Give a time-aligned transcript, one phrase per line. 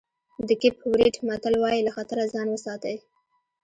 [0.47, 2.97] د کېپ ورېډ متل وایي له خطره ځان وساتئ.